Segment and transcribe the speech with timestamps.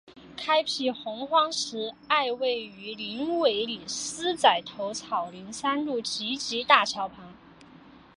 [0.35, 7.31] 开辟鸿荒石碣位于林尾里狮仔头草岭山路集集大桥旁。